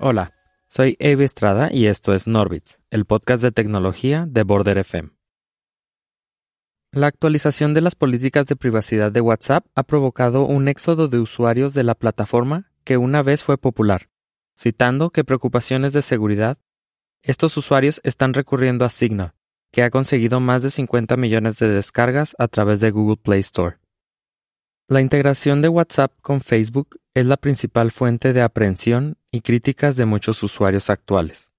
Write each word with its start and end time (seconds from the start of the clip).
Hola, 0.00 0.32
soy 0.68 0.96
Eve 1.00 1.24
Estrada 1.24 1.70
y 1.72 1.86
esto 1.86 2.14
es 2.14 2.28
Norbits, 2.28 2.78
el 2.90 3.04
podcast 3.04 3.42
de 3.42 3.50
tecnología 3.50 4.26
de 4.28 4.44
Border 4.44 4.78
FM. 4.78 5.10
La 6.92 7.08
actualización 7.08 7.74
de 7.74 7.80
las 7.80 7.96
políticas 7.96 8.46
de 8.46 8.54
privacidad 8.54 9.10
de 9.10 9.20
WhatsApp 9.20 9.66
ha 9.74 9.82
provocado 9.82 10.44
un 10.44 10.68
éxodo 10.68 11.08
de 11.08 11.18
usuarios 11.18 11.74
de 11.74 11.82
la 11.82 11.96
plataforma 11.96 12.70
que 12.84 12.96
una 12.96 13.24
vez 13.24 13.42
fue 13.42 13.58
popular, 13.58 14.08
citando 14.56 15.10
que 15.10 15.24
preocupaciones 15.24 15.92
de 15.92 16.02
seguridad, 16.02 16.58
estos 17.22 17.56
usuarios 17.56 18.00
están 18.04 18.34
recurriendo 18.34 18.84
a 18.84 18.90
Signal, 18.90 19.34
que 19.72 19.82
ha 19.82 19.90
conseguido 19.90 20.38
más 20.38 20.62
de 20.62 20.70
50 20.70 21.16
millones 21.16 21.58
de 21.58 21.70
descargas 21.70 22.36
a 22.38 22.46
través 22.46 22.78
de 22.78 22.92
Google 22.92 23.16
Play 23.16 23.40
Store. 23.40 23.78
La 24.90 25.02
integración 25.02 25.60
de 25.60 25.68
WhatsApp 25.68 26.12
con 26.22 26.40
Facebook 26.40 26.98
es 27.12 27.26
la 27.26 27.36
principal 27.36 27.90
fuente 27.90 28.32
de 28.32 28.40
aprehensión 28.40 29.18
y 29.30 29.42
críticas 29.42 29.96
de 29.96 30.06
muchos 30.06 30.42
usuarios 30.42 30.88
actuales. 30.88 31.52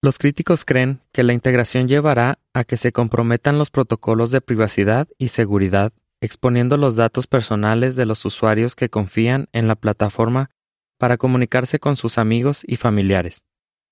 Los 0.00 0.18
críticos 0.18 0.64
creen 0.64 1.00
que 1.10 1.24
la 1.24 1.32
integración 1.32 1.88
llevará 1.88 2.38
a 2.54 2.62
que 2.62 2.76
se 2.76 2.92
comprometan 2.92 3.58
los 3.58 3.70
protocolos 3.70 4.30
de 4.30 4.40
privacidad 4.40 5.08
y 5.18 5.28
seguridad, 5.28 5.92
exponiendo 6.20 6.76
los 6.76 6.94
datos 6.94 7.26
personales 7.26 7.96
de 7.96 8.06
los 8.06 8.24
usuarios 8.24 8.76
que 8.76 8.88
confían 8.88 9.48
en 9.50 9.66
la 9.66 9.74
plataforma 9.74 10.50
para 10.96 11.16
comunicarse 11.16 11.80
con 11.80 11.96
sus 11.96 12.18
amigos 12.18 12.62
y 12.68 12.76
familiares. 12.76 13.42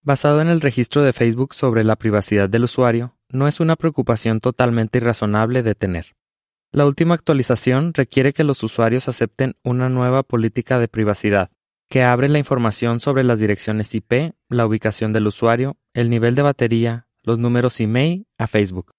Basado 0.02 0.40
en 0.40 0.46
el 0.46 0.60
registro 0.60 1.02
de 1.02 1.12
Facebook 1.12 1.54
sobre 1.54 1.82
la 1.82 1.96
privacidad 1.96 2.48
del 2.48 2.62
usuario, 2.62 3.16
no 3.28 3.48
es 3.48 3.58
una 3.58 3.74
preocupación 3.74 4.38
totalmente 4.38 4.98
irrazonable 4.98 5.64
de 5.64 5.74
tener. 5.74 6.14
La 6.74 6.86
última 6.86 7.14
actualización 7.14 7.94
requiere 7.94 8.32
que 8.32 8.42
los 8.42 8.64
usuarios 8.64 9.06
acepten 9.06 9.54
una 9.62 9.88
nueva 9.88 10.24
política 10.24 10.80
de 10.80 10.88
privacidad, 10.88 11.52
que 11.88 12.02
abre 12.02 12.28
la 12.28 12.40
información 12.40 12.98
sobre 12.98 13.22
las 13.22 13.38
direcciones 13.38 13.94
IP, 13.94 14.34
la 14.48 14.66
ubicación 14.66 15.12
del 15.12 15.28
usuario, 15.28 15.76
el 15.92 16.10
nivel 16.10 16.34
de 16.34 16.42
batería, 16.42 17.06
los 17.22 17.38
números 17.38 17.78
email 17.78 18.26
a 18.38 18.48
Facebook. 18.48 18.90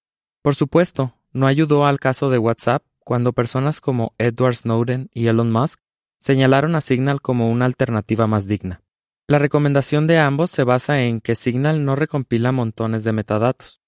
Por 0.42 0.56
supuesto, 0.56 1.18
no 1.34 1.48
ayudó 1.48 1.86
al 1.86 2.00
caso 2.00 2.30
de 2.30 2.38
WhatsApp 2.38 2.82
cuando 3.04 3.34
personas 3.34 3.82
como 3.82 4.14
Edward 4.20 4.56
Snowden 4.56 5.10
y 5.14 5.28
Elon 5.28 5.52
Musk 5.52 5.82
señalaron 6.22 6.76
a 6.76 6.82
Signal 6.82 7.20
como 7.20 7.52
una 7.52 7.66
alternativa 7.66 8.26
más 8.26 8.48
digna. 8.48 8.84
La 9.28 9.38
recomendación 9.38 10.08
de 10.08 10.18
ambos 10.18 10.50
se 10.50 10.64
basa 10.64 11.02
en 11.02 11.20
que 11.20 11.36
Signal 11.36 11.84
no 11.84 11.98
recompila 11.98 12.54
montones 12.54 13.04
de 13.04 13.12
metadatos. 13.12 13.82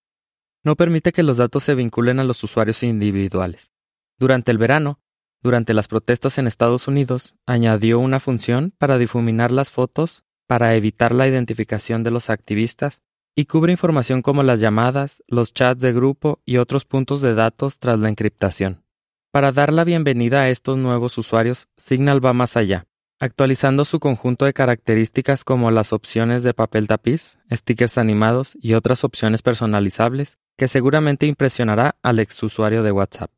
No 0.61 0.75
permite 0.75 1.13
que 1.13 1.23
los 1.23 1.37
datos 1.37 1.63
se 1.63 1.73
vinculen 1.73 2.19
a 2.19 2.25
los 2.25 2.43
usuarios 2.43 2.83
individuales. 2.83 3.71
Durante 4.19 4.51
el 4.51 4.57
verano, 4.57 4.99
durante 5.41 5.73
las 5.73 5.87
protestas 5.87 6.37
en 6.37 6.47
Estados 6.47 6.87
Unidos, 6.87 7.35
añadió 7.45 7.99
una 7.99 8.19
función 8.19 8.73
para 8.77 8.97
difuminar 8.97 9.51
las 9.51 9.69
fotos 9.69 10.23
para 10.47 10.73
evitar 10.75 11.13
la 11.13 11.27
identificación 11.27 12.03
de 12.03 12.11
los 12.11 12.29
activistas 12.29 13.03
y 13.35 13.45
cubre 13.45 13.73
información 13.73 14.23
como 14.23 14.41
las 14.41 14.59
llamadas, 14.59 15.21
los 15.27 15.53
chats 15.53 15.81
de 15.81 15.93
grupo 15.93 16.41
y 16.45 16.57
otros 16.57 16.85
puntos 16.85 17.21
de 17.21 17.35
datos 17.35 17.77
tras 17.77 17.99
la 17.99 18.09
encriptación. 18.09 18.83
Para 19.31 19.51
dar 19.51 19.71
la 19.71 19.83
bienvenida 19.83 20.41
a 20.41 20.49
estos 20.49 20.77
nuevos 20.77 21.17
usuarios, 21.17 21.67
Signal 21.77 22.25
va 22.25 22.33
más 22.33 22.57
allá, 22.57 22.87
actualizando 23.19 23.85
su 23.85 23.99
conjunto 23.99 24.45
de 24.45 24.53
características 24.53 25.43
como 25.43 25.69
las 25.69 25.93
opciones 25.93 26.41
de 26.41 26.55
papel 26.55 26.87
tapiz, 26.87 27.37
stickers 27.51 27.99
animados 27.99 28.57
y 28.59 28.73
otras 28.73 29.03
opciones 29.03 29.43
personalizables 29.43 30.39
que 30.57 30.67
seguramente 30.67 31.27
impresionará 31.27 31.97
al 32.01 32.19
exusuario 32.19 32.81
de 32.81 32.91
WhatsApp. 32.91 33.36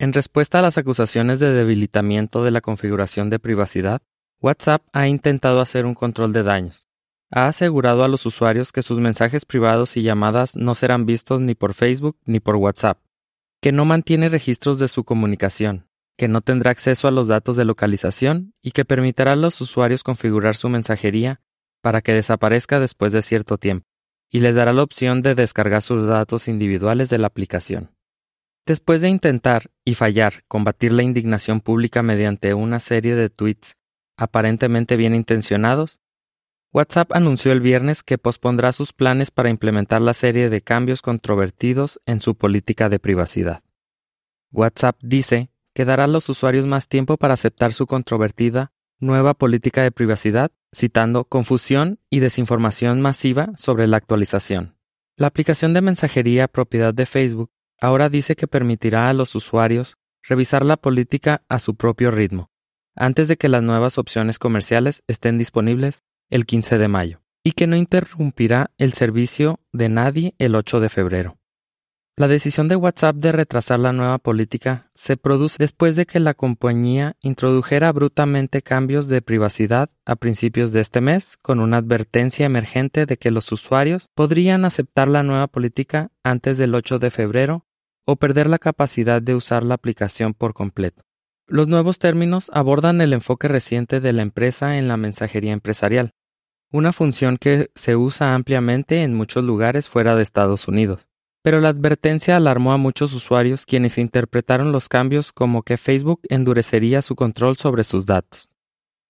En 0.00 0.14
respuesta 0.14 0.60
a 0.60 0.62
las 0.62 0.78
acusaciones 0.78 1.40
de 1.40 1.52
debilitamiento 1.52 2.42
de 2.42 2.50
la 2.50 2.62
configuración 2.62 3.28
de 3.28 3.38
privacidad, 3.38 4.00
WhatsApp 4.40 4.82
ha 4.94 5.06
intentado 5.08 5.60
hacer 5.60 5.84
un 5.84 5.92
control 5.92 6.32
de 6.32 6.42
daños. 6.42 6.88
Ha 7.30 7.48
asegurado 7.48 8.02
a 8.02 8.08
los 8.08 8.24
usuarios 8.24 8.72
que 8.72 8.80
sus 8.80 8.98
mensajes 8.98 9.44
privados 9.44 9.98
y 9.98 10.02
llamadas 10.02 10.56
no 10.56 10.74
serán 10.74 11.04
vistos 11.04 11.42
ni 11.42 11.54
por 11.54 11.74
Facebook 11.74 12.16
ni 12.24 12.40
por 12.40 12.56
WhatsApp, 12.56 12.98
que 13.60 13.72
no 13.72 13.84
mantiene 13.84 14.30
registros 14.30 14.78
de 14.78 14.88
su 14.88 15.04
comunicación, 15.04 15.86
que 16.16 16.28
no 16.28 16.40
tendrá 16.40 16.70
acceso 16.70 17.06
a 17.06 17.10
los 17.10 17.28
datos 17.28 17.58
de 17.58 17.66
localización 17.66 18.54
y 18.62 18.70
que 18.70 18.86
permitirá 18.86 19.34
a 19.34 19.36
los 19.36 19.60
usuarios 19.60 20.02
configurar 20.02 20.56
su 20.56 20.70
mensajería 20.70 21.42
para 21.82 22.00
que 22.00 22.14
desaparezca 22.14 22.80
después 22.80 23.12
de 23.12 23.20
cierto 23.20 23.58
tiempo, 23.58 23.84
y 24.30 24.40
les 24.40 24.54
dará 24.54 24.72
la 24.72 24.82
opción 24.82 25.20
de 25.20 25.34
descargar 25.34 25.82
sus 25.82 26.06
datos 26.06 26.48
individuales 26.48 27.10
de 27.10 27.18
la 27.18 27.26
aplicación. 27.26 27.90
Después 28.66 29.00
de 29.00 29.08
intentar 29.08 29.70
y 29.84 29.94
fallar 29.94 30.44
combatir 30.46 30.92
la 30.92 31.02
indignación 31.02 31.60
pública 31.60 32.02
mediante 32.02 32.54
una 32.54 32.78
serie 32.78 33.14
de 33.14 33.30
tweets 33.30 33.76
aparentemente 34.16 34.96
bien 34.96 35.14
intencionados, 35.14 35.98
WhatsApp 36.72 37.12
anunció 37.12 37.50
el 37.50 37.60
viernes 37.60 38.04
que 38.04 38.18
pospondrá 38.18 38.72
sus 38.72 38.92
planes 38.92 39.32
para 39.32 39.50
implementar 39.50 40.00
la 40.00 40.14
serie 40.14 40.50
de 40.50 40.60
cambios 40.60 41.02
controvertidos 41.02 42.00
en 42.06 42.20
su 42.20 42.36
política 42.36 42.88
de 42.88 43.00
privacidad. 43.00 43.64
WhatsApp 44.52 44.96
dice 45.02 45.50
que 45.74 45.84
dará 45.84 46.04
a 46.04 46.08
los 46.08 46.28
usuarios 46.28 46.66
más 46.66 46.86
tiempo 46.86 47.16
para 47.16 47.34
aceptar 47.34 47.72
su 47.72 47.86
controvertida 47.86 48.72
nueva 49.00 49.34
política 49.34 49.82
de 49.82 49.90
privacidad, 49.90 50.52
citando 50.72 51.24
confusión 51.24 51.98
y 52.10 52.20
desinformación 52.20 53.00
masiva 53.00 53.50
sobre 53.56 53.86
la 53.86 53.96
actualización. 53.96 54.76
La 55.16 55.26
aplicación 55.26 55.72
de 55.72 55.80
mensajería 55.80 56.48
propiedad 56.48 56.94
de 56.94 57.06
Facebook 57.06 57.50
ahora 57.80 58.08
dice 58.08 58.36
que 58.36 58.46
permitirá 58.46 59.08
a 59.08 59.14
los 59.14 59.34
usuarios 59.34 59.96
revisar 60.22 60.64
la 60.64 60.76
política 60.76 61.42
a 61.48 61.58
su 61.58 61.74
propio 61.74 62.10
ritmo, 62.10 62.50
antes 62.94 63.28
de 63.28 63.36
que 63.36 63.48
las 63.48 63.62
nuevas 63.62 63.98
opciones 63.98 64.38
comerciales 64.38 65.02
estén 65.08 65.38
disponibles 65.38 66.04
el 66.28 66.46
15 66.46 66.78
de 66.78 66.88
mayo, 66.88 67.22
y 67.42 67.52
que 67.52 67.66
no 67.66 67.76
interrumpirá 67.76 68.70
el 68.78 68.92
servicio 68.92 69.60
de 69.72 69.88
nadie 69.88 70.34
el 70.38 70.54
8 70.54 70.80
de 70.80 70.88
febrero. 70.88 71.36
La 72.16 72.28
decisión 72.28 72.68
de 72.68 72.76
WhatsApp 72.76 73.16
de 73.16 73.32
retrasar 73.32 73.80
la 73.80 73.94
nueva 73.94 74.18
política 74.18 74.90
se 74.94 75.16
produce 75.16 75.56
después 75.58 75.96
de 75.96 76.04
que 76.04 76.20
la 76.20 76.34
compañía 76.34 77.16
introdujera 77.22 77.88
abruptamente 77.88 78.60
cambios 78.60 79.08
de 79.08 79.22
privacidad 79.22 79.88
a 80.04 80.16
principios 80.16 80.72
de 80.72 80.80
este 80.80 81.00
mes 81.00 81.38
con 81.38 81.60
una 81.60 81.78
advertencia 81.78 82.44
emergente 82.44 83.06
de 83.06 83.16
que 83.16 83.30
los 83.30 83.50
usuarios 83.52 84.10
podrían 84.14 84.66
aceptar 84.66 85.08
la 85.08 85.22
nueva 85.22 85.46
política 85.46 86.10
antes 86.22 86.58
del 86.58 86.74
8 86.74 86.98
de 86.98 87.10
febrero 87.10 87.64
o 88.04 88.16
perder 88.16 88.48
la 88.48 88.58
capacidad 88.58 89.22
de 89.22 89.34
usar 89.34 89.62
la 89.64 89.74
aplicación 89.74 90.34
por 90.34 90.54
completo. 90.54 91.02
Los 91.46 91.66
nuevos 91.66 91.98
términos 91.98 92.50
abordan 92.54 93.00
el 93.00 93.12
enfoque 93.12 93.48
reciente 93.48 94.00
de 94.00 94.12
la 94.12 94.22
empresa 94.22 94.78
en 94.78 94.88
la 94.88 94.96
mensajería 94.96 95.52
empresarial, 95.52 96.12
una 96.72 96.92
función 96.92 97.36
que 97.36 97.70
se 97.74 97.96
usa 97.96 98.34
ampliamente 98.34 99.02
en 99.02 99.14
muchos 99.14 99.44
lugares 99.44 99.88
fuera 99.88 100.14
de 100.14 100.22
Estados 100.22 100.68
Unidos. 100.68 101.08
Pero 101.42 101.60
la 101.60 101.70
advertencia 101.70 102.36
alarmó 102.36 102.72
a 102.72 102.76
muchos 102.76 103.12
usuarios 103.14 103.66
quienes 103.66 103.98
interpretaron 103.98 104.72
los 104.72 104.88
cambios 104.88 105.32
como 105.32 105.62
que 105.62 105.78
Facebook 105.78 106.20
endurecería 106.28 107.02
su 107.02 107.16
control 107.16 107.56
sobre 107.56 107.82
sus 107.82 108.06
datos. 108.06 108.48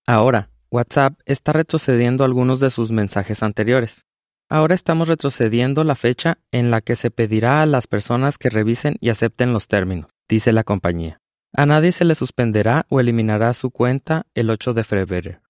Ahora, 0.07 0.49
WhatsApp 0.71 1.19
está 1.25 1.51
retrocediendo 1.53 2.23
algunos 2.23 2.59
de 2.59 2.69
sus 2.69 2.91
mensajes 2.91 3.43
anteriores. 3.43 4.05
Ahora 4.53 4.75
estamos 4.75 5.07
retrocediendo 5.07 5.85
la 5.85 5.95
fecha 5.95 6.37
en 6.51 6.71
la 6.71 6.81
que 6.81 6.97
se 6.97 7.09
pedirá 7.09 7.61
a 7.61 7.65
las 7.65 7.87
personas 7.87 8.37
que 8.37 8.49
revisen 8.49 8.97
y 8.99 9.07
acepten 9.07 9.53
los 9.53 9.69
términos, 9.69 10.11
dice 10.27 10.51
la 10.51 10.65
compañía. 10.65 11.21
A 11.53 11.65
nadie 11.65 11.93
se 11.93 12.03
le 12.03 12.15
suspenderá 12.15 12.85
o 12.89 12.99
eliminará 12.99 13.53
su 13.53 13.71
cuenta 13.71 14.25
el 14.35 14.49
8 14.49 14.73
de 14.73 14.83
febrero. 14.83 15.41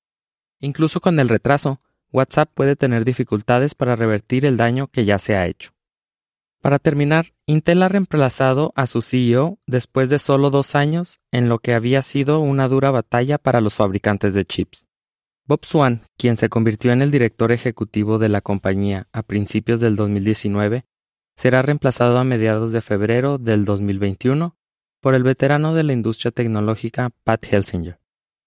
Incluso 0.60 1.02
con 1.02 1.20
el 1.20 1.30
retraso, 1.30 1.82
WhatsApp 2.12 2.52
puede 2.54 2.76
tener 2.76 3.04
dificultades 3.04 3.74
para 3.74 3.96
revertir 3.96 4.46
el 4.46 4.56
daño 4.56 4.86
que 4.86 5.04
ya 5.04 5.18
se 5.18 5.36
ha 5.36 5.48
hecho. 5.48 5.72
Para 6.62 6.78
terminar, 6.78 7.34
Intel 7.48 7.82
ha 7.82 7.90
reemplazado 7.90 8.72
a 8.76 8.86
su 8.86 9.02
CEO 9.02 9.58
después 9.66 10.12
de 10.12 10.20
solo 10.20 10.52
dos 10.52 10.76
años 10.76 11.20
en 11.32 11.50
lo 11.50 11.58
que 11.58 11.74
había 11.74 12.04
sido 12.04 12.40
una 12.40 12.68
dura 12.68 12.92
batalla 12.92 13.40
para 13.40 13.62
los 13.62 13.74
fabricantes 13.74 14.36
de 14.36 14.46
chips. 14.46 14.86
Bob 15.46 15.66
Swan, 15.66 16.02
quien 16.18 16.38
se 16.38 16.50
convirtió 16.50 16.92
en 16.92 17.02
el 17.02 17.12
director 17.12 17.52
ejecutivo 17.52 18.20
de 18.20 18.30
la 18.30 18.42
compañía 18.42 19.08
a 19.12 19.24
principios 19.24 19.80
del 19.80 19.96
2019, 19.96 20.86
será 21.36 21.62
reemplazado 21.62 22.20
a 22.20 22.24
mediados 22.24 22.72
de 22.72 22.82
febrero 22.82 23.38
del 23.38 23.66
2021 23.66 24.56
por 25.02 25.16
el 25.16 25.24
veterano 25.24 25.74
de 25.74 25.84
la 25.84 25.94
industria 25.94 26.32
tecnológica 26.32 27.10
Pat 27.24 27.46
Helsinger. 27.52 28.00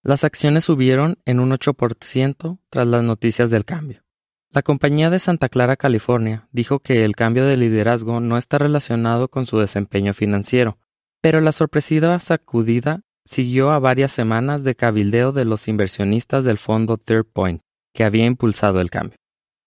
Las 0.02 0.22
acciones 0.22 0.64
subieron 0.64 1.18
en 1.24 1.40
un 1.40 1.50
8% 1.50 2.58
tras 2.70 2.86
las 2.86 3.02
noticias 3.02 3.50
del 3.50 3.64
cambio. 3.64 4.04
La 4.50 4.62
compañía 4.62 5.10
de 5.10 5.18
Santa 5.18 5.48
Clara, 5.48 5.76
California, 5.76 6.48
dijo 6.52 6.78
que 6.78 7.04
el 7.04 7.16
cambio 7.16 7.44
de 7.44 7.56
liderazgo 7.56 8.20
no 8.20 8.38
está 8.38 8.58
relacionado 8.58 9.28
con 9.28 9.46
su 9.46 9.58
desempeño 9.58 10.14
financiero, 10.14 10.78
pero 11.20 11.40
la 11.40 11.52
sorpresiva 11.52 12.20
sacudida 12.20 13.00
siguió 13.24 13.70
a 13.70 13.78
varias 13.78 14.12
semanas 14.12 14.64
de 14.64 14.74
cabildeo 14.74 15.32
de 15.32 15.44
los 15.44 15.68
inversionistas 15.68 16.44
del 16.44 16.58
fondo 16.58 16.98
Third 16.98 17.26
Point, 17.32 17.60
que 17.94 18.04
había 18.04 18.26
impulsado 18.26 18.80
el 18.80 18.90
cambio. 18.90 19.16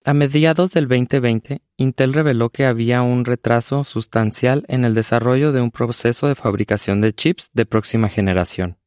A 0.05 0.13
mediados 0.13 0.71
del 0.71 0.87
2020, 0.87 1.61
Intel 1.75 2.13
reveló 2.13 2.49
que 2.49 2.65
había 2.65 3.01
un 3.01 3.25
retraso 3.25 3.83
sustancial 3.83 4.63
en 4.69 4.85
el 4.85 4.93
desarrollo 4.93 5.51
de 5.51 5.59
un 5.59 5.69
proceso 5.69 6.29
de 6.29 6.35
fabricación 6.35 7.01
de 7.01 7.13
chips 7.13 7.49
de 7.53 7.65
próxima 7.65 8.07
generación, 8.07 8.77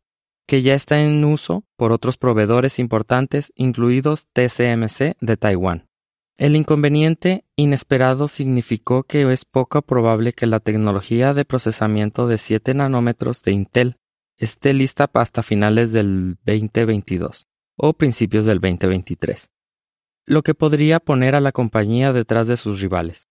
que 0.46 0.62
ya 0.62 0.74
está 0.74 1.02
en 1.02 1.22
uso 1.24 1.64
por 1.76 1.92
otros 1.92 2.16
proveedores 2.16 2.78
importantes, 2.78 3.52
incluidos 3.54 4.28
TSMC 4.32 5.16
de 5.20 5.36
Taiwán. 5.36 5.88
El 6.38 6.56
inconveniente 6.56 7.44
inesperado 7.54 8.26
significó 8.26 9.02
que 9.02 9.30
es 9.30 9.44
poco 9.44 9.82
probable 9.82 10.32
que 10.32 10.46
la 10.46 10.60
tecnología 10.60 11.34
de 11.34 11.44
procesamiento 11.44 12.28
de 12.28 12.38
7 12.38 12.72
nanómetros 12.72 13.42
de 13.42 13.52
Intel 13.52 13.96
esté 14.40 14.72
lista 14.72 15.08
hasta 15.12 15.42
finales 15.42 15.92
del 15.92 16.38
2022 16.46 17.46
o 17.76 17.92
principios 17.92 18.46
del 18.46 18.58
2023, 18.58 19.50
lo 20.26 20.42
que 20.42 20.54
podría 20.54 20.98
poner 20.98 21.34
a 21.34 21.40
la 21.40 21.52
compañía 21.52 22.14
detrás 22.14 22.46
de 22.46 22.56
sus 22.56 22.80
rivales. 22.80 23.28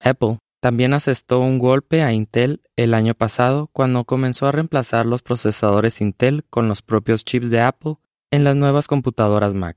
Apple 0.00 0.38
también 0.60 0.94
asestó 0.94 1.40
un 1.40 1.58
golpe 1.58 2.02
a 2.02 2.12
Intel 2.12 2.62
el 2.76 2.94
año 2.94 3.14
pasado 3.14 3.68
cuando 3.72 4.04
comenzó 4.04 4.46
a 4.46 4.52
reemplazar 4.52 5.06
los 5.06 5.22
procesadores 5.22 6.00
Intel 6.00 6.44
con 6.48 6.68
los 6.68 6.82
propios 6.82 7.24
chips 7.24 7.50
de 7.50 7.60
Apple 7.60 7.96
en 8.30 8.44
las 8.44 8.54
nuevas 8.54 8.86
computadoras 8.86 9.54
Mac. 9.54 9.76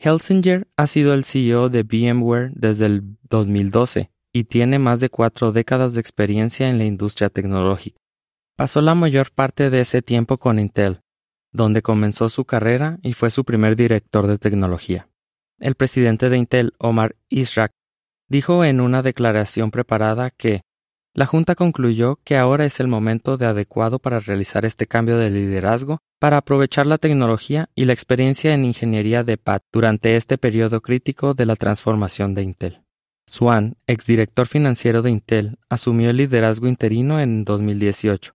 Helsinger 0.00 0.68
ha 0.76 0.88
sido 0.88 1.14
el 1.14 1.24
CEO 1.24 1.68
de 1.68 1.84
VMware 1.84 2.50
desde 2.54 2.86
el 2.86 3.16
2012 3.30 4.10
y 4.32 4.44
tiene 4.44 4.78
más 4.80 4.98
de 4.98 5.10
cuatro 5.10 5.52
décadas 5.52 5.94
de 5.94 6.00
experiencia 6.00 6.68
en 6.68 6.78
la 6.78 6.84
industria 6.84 7.30
tecnológica. 7.30 7.98
Pasó 8.58 8.82
la 8.82 8.96
mayor 8.96 9.30
parte 9.30 9.70
de 9.70 9.82
ese 9.82 10.02
tiempo 10.02 10.38
con 10.38 10.58
Intel, 10.58 10.98
donde 11.52 11.80
comenzó 11.80 12.28
su 12.28 12.44
carrera 12.44 12.98
y 13.04 13.12
fue 13.12 13.30
su 13.30 13.44
primer 13.44 13.76
director 13.76 14.26
de 14.26 14.36
tecnología. 14.36 15.08
El 15.60 15.76
presidente 15.76 16.28
de 16.28 16.38
Intel, 16.38 16.72
Omar 16.78 17.14
Israk, 17.28 17.70
dijo 18.28 18.64
en 18.64 18.80
una 18.80 19.02
declaración 19.02 19.70
preparada 19.70 20.30
que 20.30 20.62
la 21.14 21.24
Junta 21.24 21.54
concluyó 21.54 22.18
que 22.24 22.36
ahora 22.36 22.64
es 22.64 22.80
el 22.80 22.88
momento 22.88 23.36
de 23.36 23.46
adecuado 23.46 24.00
para 24.00 24.18
realizar 24.18 24.64
este 24.64 24.88
cambio 24.88 25.18
de 25.18 25.30
liderazgo 25.30 26.00
para 26.18 26.38
aprovechar 26.38 26.88
la 26.88 26.98
tecnología 26.98 27.68
y 27.76 27.84
la 27.84 27.92
experiencia 27.92 28.54
en 28.54 28.64
ingeniería 28.64 29.22
de 29.22 29.36
PAT 29.36 29.62
durante 29.70 30.16
este 30.16 30.36
periodo 30.36 30.80
crítico 30.80 31.32
de 31.32 31.46
la 31.46 31.54
transformación 31.54 32.34
de 32.34 32.42
Intel. 32.42 32.82
Swan, 33.28 33.76
exdirector 33.86 34.48
financiero 34.48 35.02
de 35.02 35.10
Intel, 35.10 35.58
asumió 35.68 36.10
el 36.10 36.16
liderazgo 36.16 36.66
interino 36.66 37.20
en 37.20 37.44
2018, 37.44 38.32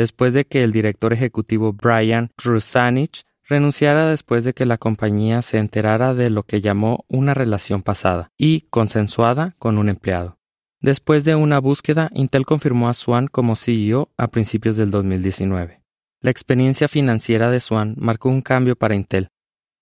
después 0.00 0.32
de 0.32 0.46
que 0.46 0.64
el 0.64 0.72
director 0.72 1.12
ejecutivo 1.12 1.74
Brian 1.74 2.30
Rusanich 2.38 3.26
renunciara 3.46 4.08
después 4.08 4.44
de 4.44 4.54
que 4.54 4.64
la 4.64 4.78
compañía 4.78 5.42
se 5.42 5.58
enterara 5.58 6.14
de 6.14 6.30
lo 6.30 6.44
que 6.44 6.62
llamó 6.62 7.04
una 7.06 7.34
relación 7.34 7.82
pasada 7.82 8.32
y 8.38 8.62
consensuada 8.70 9.54
con 9.58 9.76
un 9.76 9.90
empleado. 9.90 10.38
Después 10.80 11.24
de 11.24 11.34
una 11.34 11.58
búsqueda, 11.58 12.08
Intel 12.14 12.46
confirmó 12.46 12.88
a 12.88 12.94
Swan 12.94 13.26
como 13.26 13.56
CEO 13.56 14.08
a 14.16 14.28
principios 14.28 14.78
del 14.78 14.90
2019. 14.90 15.82
La 16.22 16.30
experiencia 16.30 16.88
financiera 16.88 17.50
de 17.50 17.60
Swan 17.60 17.94
marcó 17.98 18.30
un 18.30 18.40
cambio 18.40 18.76
para 18.76 18.94
Intel, 18.94 19.28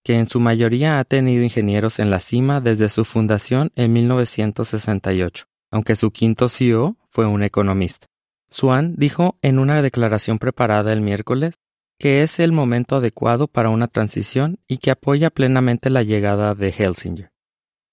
que 0.03 0.15
en 0.15 0.27
su 0.27 0.41
mayoría 0.41 0.99
ha 0.99 1.05
tenido 1.05 1.45
ingenieros 1.45 2.01
en 2.01 2.11
la 2.11 2.19
cima 2.19 2.61
desde 2.61 2.89
su 2.89 3.05
fundación 3.05 3.71
en 3.77 3.93
1968, 3.93 5.45
aunque 5.71 5.95
su 5.95 6.11
quinto 6.11 6.49
CEO 6.49 6.97
fue 7.09 7.27
un 7.27 7.45
economista. 7.45 8.09
Swan 8.51 8.95
dijo 8.97 9.39
en 9.43 9.59
una 9.59 9.83
declaración 9.83 10.39
preparada 10.39 10.93
el 10.93 11.01
miércoles 11.01 11.55
que 11.99 12.23
es 12.23 12.39
el 12.39 12.53
momento 12.53 12.97
adecuado 12.97 13.49
para 13.49 13.71
una 13.71 13.89
transición 13.89 14.61
y 14.69 14.79
que 14.79 14.93
apoya 14.93 15.31
plenamente 15.31 15.91
la 15.91 16.05
llegada 16.05 16.55
de 16.55 16.71
Helsinger. 16.71 17.33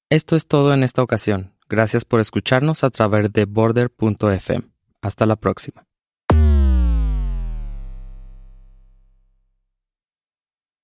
Esto 0.09 0.35
es 0.35 0.47
todo 0.47 0.73
en 0.73 0.83
esta 0.83 1.01
ocasión. 1.01 1.53
Gracias 1.67 2.05
por 2.05 2.19
escucharnos 2.19 2.83
a 2.83 2.91
través 2.91 3.33
de 3.33 3.45
border.fm. 3.45 4.69
Hasta 5.01 5.25
la 5.25 5.35
próxima. 5.35 5.87